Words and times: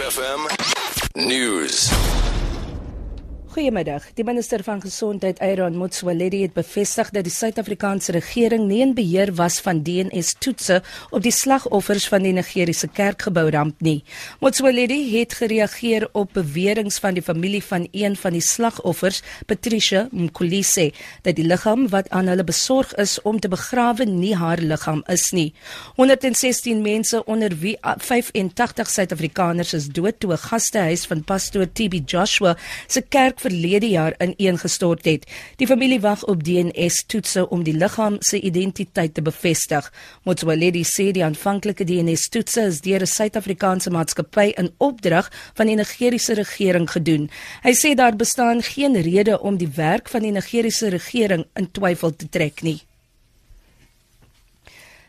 FM 0.00 0.48
News. 1.14 2.19
Goeiemiddag. 3.60 4.06
Die 4.16 4.24
minister 4.24 4.62
van 4.64 4.78
Gesondheid, 4.80 5.36
Aaron 5.44 5.74
Motsoaledi, 5.76 6.38
het 6.46 6.54
bevestig 6.56 7.10
dat 7.12 7.26
die 7.26 7.32
Suid-Afrikaanse 7.32 8.14
regering 8.16 8.62
nie 8.70 8.78
in 8.80 8.94
beheer 8.96 9.34
was 9.36 9.58
van 9.60 9.82
DNS-toetse 9.84 10.78
op 11.12 11.20
die 11.20 11.32
slagoffers 11.34 12.06
van 12.08 12.24
die 12.24 12.32
Nigeriese 12.32 12.88
kerkgebouramp 12.88 13.84
nie. 13.84 13.98
Motsoaledi 14.40 14.96
het 15.12 15.36
gereageer 15.36 16.06
op 16.16 16.32
beweringe 16.38 16.94
van 17.04 17.18
die 17.18 17.24
familie 17.26 17.60
van 17.60 17.84
een 17.92 18.16
van 18.16 18.32
die 18.32 18.40
slagoffers, 18.40 19.20
Patricia 19.44 20.06
Mkulise, 20.08 20.86
dat 21.28 21.36
die 21.36 21.44
liggaam 21.44 21.84
wat 21.92 22.08
aan 22.16 22.32
hulle 22.32 22.48
besorg 22.48 22.96
is 22.96 23.18
om 23.28 23.42
te 23.44 23.52
begrawe 23.52 24.08
nie 24.08 24.32
haar 24.40 24.64
liggaam 24.64 25.04
is 25.12 25.26
nie. 25.36 25.50
116 26.00 26.80
mense 26.80 27.20
onder 27.26 27.58
wie 27.60 27.76
85 27.84 28.88
Suid-Afrikaners 28.88 29.76
is 29.76 29.92
dood 29.92 30.16
toe 30.16 30.32
'n 30.32 30.44
gastehuis 30.48 31.04
van 31.04 31.24
pastoor 31.24 31.68
TB 31.68 32.00
Joshua 32.06 32.56
se 32.86 33.02
kerk 33.02 33.48
verlede 33.50 33.90
jaar 33.90 34.14
ineengestort 34.22 35.04
het. 35.08 35.26
Die 35.60 35.68
familie 35.68 36.00
wag 36.00 36.24
op 36.30 36.44
DNA-toetse 36.46 37.46
om 37.50 37.64
die 37.66 37.74
liggaam 37.76 38.18
se 38.20 38.40
identiteit 38.40 39.14
te 39.14 39.22
bevestig. 39.22 39.90
Motsoaledi 40.24 40.84
sê 40.86 41.10
die 41.16 41.24
aanvanklike 41.26 41.84
DNA-toetse 41.84 42.66
is 42.70 42.80
deur 42.86 43.02
'n 43.02 43.14
Suid-Afrikaanse 43.16 43.90
maatskappy 43.90 44.52
in 44.56 44.72
opdrag 44.78 45.30
van 45.54 45.66
die 45.66 45.76
Nigeriese 45.76 46.34
regering 46.34 46.90
gedoen. 46.90 47.30
Hy 47.62 47.74
sê 47.74 47.94
daar 47.94 48.16
bestaan 48.16 48.62
geen 48.62 48.94
rede 49.02 49.40
om 49.40 49.56
die 49.56 49.72
werk 49.74 50.08
van 50.08 50.22
die 50.22 50.32
Nigeriese 50.32 50.88
regering 50.88 51.44
in 51.54 51.70
twyfel 51.70 52.16
te 52.16 52.28
trek 52.28 52.62
nie. 52.62 52.89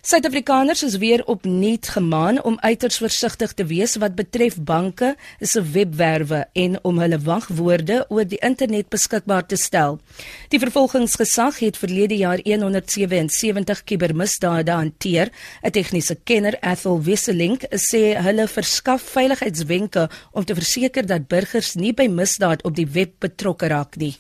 Suid-Afrikaners 0.01 0.81
is 0.83 0.95
weer 0.97 1.21
opnuut 1.29 1.87
gemaan 1.93 2.39
om 2.43 2.55
uiters 2.59 2.95
versigtig 2.97 3.51
te 3.53 3.65
wees 3.69 3.93
wat 4.01 4.15
betref 4.17 4.55
banke 4.57 5.11
se 5.39 5.61
webwerwe 5.61 6.39
en 6.57 6.79
om 6.81 6.97
hulle 7.03 7.19
wagwoorde 7.21 7.99
oor 8.09 8.25
die 8.25 8.39
internet 8.41 8.89
beskikbaar 8.89 9.45
te 9.45 9.59
stel. 9.61 9.99
Die 10.49 10.59
vervolgingsgesag 10.59 11.61
het 11.61 11.77
verlede 11.77 12.17
jaar 12.17 12.41
177 12.41 13.83
kubermisdade 13.83 14.73
hanteer. 14.73 15.29
'n 15.61 15.69
Tegniese 15.69 16.17
kenner, 16.23 16.57
Ethel 16.61 17.03
Wesseling, 17.03 17.61
sê 17.69 18.17
hulle 18.17 18.47
verskaf 18.47 19.01
veiligheidswenke 19.01 20.09
om 20.31 20.43
te 20.43 20.57
verseker 20.57 21.05
dat 21.05 21.27
burgers 21.27 21.75
nie 21.75 21.93
by 21.93 22.09
misdaad 22.09 22.63
op 22.63 22.75
die 22.75 22.89
web 22.89 23.19
betrokke 23.19 23.67
raak 23.67 23.95
nie. 23.95 24.17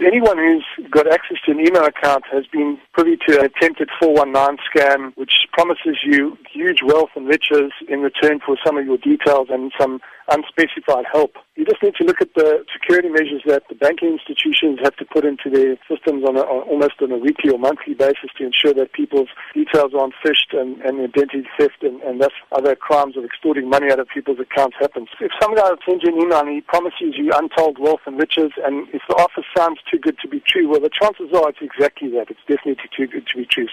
Anyone 0.00 0.38
who's 0.38 0.64
got 0.90 1.12
access 1.12 1.36
to 1.44 1.52
an 1.52 1.60
email 1.60 1.84
account 1.84 2.24
has 2.32 2.46
been 2.46 2.78
privy 2.94 3.18
to 3.28 3.38
an 3.38 3.44
attempted 3.44 3.90
419 4.00 4.56
scam, 4.72 5.12
which 5.16 5.32
promises 5.52 5.98
you 6.02 6.38
huge 6.50 6.80
wealth 6.82 7.10
and 7.16 7.28
riches 7.28 7.70
in 7.86 8.00
return 8.00 8.40
for 8.40 8.56
some 8.64 8.78
of 8.78 8.86
your 8.86 8.96
details 8.96 9.48
and 9.50 9.70
some 9.78 10.00
unspecified 10.30 11.04
help. 11.10 11.34
You 11.56 11.64
just 11.66 11.82
need 11.82 11.94
to 12.00 12.04
look 12.04 12.22
at 12.22 12.32
the 12.34 12.64
security 12.72 13.08
measures 13.08 13.42
that 13.46 13.64
the 13.68 13.74
banking 13.74 14.16
institutions 14.16 14.78
have 14.82 14.96
to 14.96 15.04
put 15.04 15.24
into 15.24 15.50
their 15.50 15.76
systems 15.90 16.24
on, 16.24 16.36
a, 16.36 16.40
on 16.40 16.64
almost 16.68 17.02
on 17.02 17.12
a 17.12 17.18
weekly 17.18 17.50
or 17.50 17.58
monthly 17.58 17.94
basis 17.94 18.30
to 18.38 18.46
ensure 18.46 18.72
that 18.74 18.92
people's 18.92 19.28
details 19.52 19.92
aren't 19.92 20.14
phished 20.24 20.54
and, 20.56 20.80
and 20.82 21.02
identity 21.02 21.44
theft 21.58 21.82
and, 21.82 22.00
and 22.02 22.20
thus 22.20 22.32
other 22.52 22.74
crimes 22.74 23.16
of 23.16 23.24
extorting 23.24 23.68
money 23.68 23.90
out 23.92 23.98
of 23.98 24.08
people's 24.08 24.40
accounts 24.40 24.76
happens. 24.80 25.08
If 25.20 25.32
some 25.42 25.54
guy 25.54 25.68
sends 25.84 26.02
you 26.04 26.14
an 26.14 26.22
email 26.22 26.40
and 26.40 26.48
he 26.48 26.60
promises 26.62 27.18
you 27.18 27.30
untold 27.34 27.78
wealth 27.78 28.06
and 28.06 28.18
riches, 28.18 28.52
and 28.64 28.88
if 28.94 29.02
the 29.08 29.16
offer 29.16 29.44
sounds 29.56 29.80
too 29.90 29.98
good 29.98 30.16
to 30.22 30.28
be 30.28 30.40
true, 30.46 30.70
well, 30.70 30.80
the 30.80 30.90
chances 30.90 31.28
are 31.34 31.50
it's 31.50 31.58
exactly 31.60 32.08
that. 32.16 32.30
It's 32.30 32.40
definitely 32.48 32.80
too 32.96 33.06
good 33.06 33.26
to 33.26 33.36
be 33.36 33.46
true. 33.46 33.66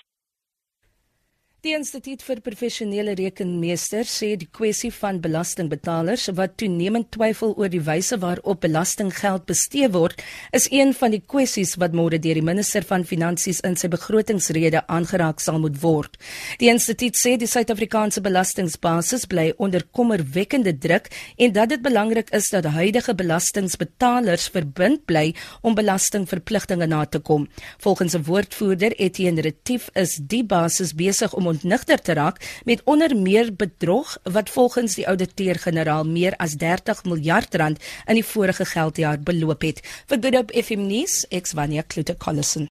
Die 1.67 1.73
Instituut 1.75 2.21
vir 2.23 2.39
Professionele 2.39 3.11
Rekenmeesters 3.19 4.13
sê 4.21 4.27
die 4.39 4.47
kwessie 4.55 4.87
van 4.95 5.17
belastingbetalers 5.19 6.29
wat 6.37 6.53
toenemend 6.61 7.09
twyfel 7.11 7.51
oor 7.59 7.67
die 7.67 7.81
wyse 7.83 8.15
waarop 8.21 8.61
belastinggeld 8.63 9.43
bestee 9.49 9.89
word, 9.91 10.23
is 10.55 10.69
een 10.71 10.93
van 10.95 11.11
die 11.11 11.19
kwessies 11.19 11.73
wat 11.81 11.97
môre 11.99 12.21
deur 12.23 12.39
die 12.39 12.45
minister 12.49 12.87
van 12.87 13.03
Finansies 13.09 13.59
in 13.67 13.75
sy 13.75 13.89
begrotingsrede 13.91 14.85
aangeraak 14.85 15.43
sal 15.43 15.59
moet 15.59 15.81
word. 15.81 16.15
Die 16.61 16.69
instituut 16.71 17.19
sê 17.19 17.33
die 17.35 17.49
Suid-Afrikaanse 17.51 18.23
belastingbasis 18.23 19.27
bly 19.27 19.49
onder 19.57 19.83
kommerwekkende 19.91 20.71
druk 20.71 21.11
en 21.35 21.51
dat 21.59 21.75
dit 21.75 21.83
belangrik 21.83 22.31
is 22.31 22.47
dat 22.55 22.71
huidige 22.77 23.11
belastingbetalers 23.11 24.47
verbind 24.55 25.03
bly 25.03 25.25
om 25.67 25.75
belastingverpligtinge 25.75 26.87
na 26.87 27.03
te 27.03 27.19
kom. 27.19 27.49
Volgens 27.83 28.15
'n 28.15 28.23
woordvoerder, 28.23 28.95
Etienne 28.95 29.41
Retief, 29.41 29.91
is 29.95 30.15
die 30.15 30.45
basis 30.47 30.95
besig 30.95 31.35
om 31.35 31.56
ontnigter 31.57 32.01
te 32.01 32.13
raak 32.17 32.41
met 32.69 32.81
onder 32.85 33.15
meer 33.17 33.51
bedrog 33.55 34.17
wat 34.23 34.49
volgens 34.49 34.95
die 34.95 35.07
ouditeur-generaal 35.09 36.05
meer 36.05 36.37
as 36.37 36.57
30 36.61 37.03
miljard 37.09 37.55
rand 37.55 37.83
in 38.05 38.19
die 38.21 38.25
vorige 38.25 38.65
geldjaar 38.65 39.19
beloop 39.19 39.65
het. 39.67 39.83
Vir 40.09 40.21
Good 40.23 40.41
Hope 40.41 40.63
FM 40.63 40.87
nuus, 40.89 41.23
ek's 41.29 41.55
Vanya 41.57 41.85
Klute 41.87 42.17
Collison. 42.17 42.65